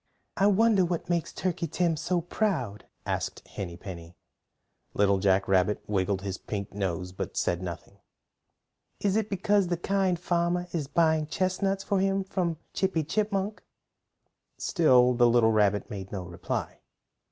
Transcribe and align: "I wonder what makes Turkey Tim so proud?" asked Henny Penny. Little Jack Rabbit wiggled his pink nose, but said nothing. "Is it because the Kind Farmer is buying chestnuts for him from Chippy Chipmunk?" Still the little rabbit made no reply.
"I 0.35 0.47
wonder 0.47 0.83
what 0.83 1.11
makes 1.11 1.31
Turkey 1.31 1.67
Tim 1.67 1.95
so 1.95 2.21
proud?" 2.21 2.87
asked 3.05 3.47
Henny 3.47 3.77
Penny. 3.77 4.15
Little 4.95 5.19
Jack 5.19 5.47
Rabbit 5.47 5.83
wiggled 5.87 6.23
his 6.23 6.39
pink 6.39 6.73
nose, 6.73 7.11
but 7.11 7.37
said 7.37 7.61
nothing. 7.61 7.99
"Is 8.99 9.15
it 9.15 9.29
because 9.29 9.67
the 9.67 9.77
Kind 9.77 10.19
Farmer 10.19 10.67
is 10.71 10.87
buying 10.87 11.27
chestnuts 11.27 11.83
for 11.83 11.99
him 11.99 12.23
from 12.23 12.57
Chippy 12.73 13.03
Chipmunk?" 13.03 13.61
Still 14.57 15.13
the 15.13 15.29
little 15.29 15.51
rabbit 15.51 15.87
made 15.91 16.11
no 16.11 16.23
reply. 16.23 16.79